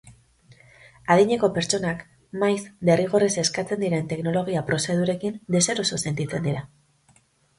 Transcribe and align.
Adineko 1.15 1.49
pertsonak 1.57 1.99
maiz 2.43 2.63
derrigorrez 2.89 3.29
eskatzen 3.43 3.83
diren 3.85 4.09
teknologia 4.13 4.63
prozedurekin 4.71 5.37
deseroso 5.57 6.03
sentitzen 6.07 6.49
dira. 6.49 6.65